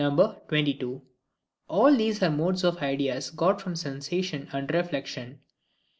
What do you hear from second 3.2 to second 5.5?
got from Sensation and Reflection.